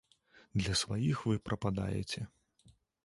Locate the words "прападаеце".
1.49-2.27